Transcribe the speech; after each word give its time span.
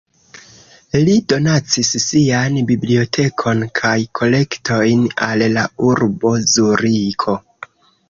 Li 1.07 1.17
donacis 1.33 1.91
sian 2.05 2.57
bibliotekon 2.73 3.63
kaj 3.83 3.95
kolektojn 4.23 5.07
al 5.31 5.49
la 5.59 5.71
urbo 5.93 6.37
Zuriko. 6.57 7.43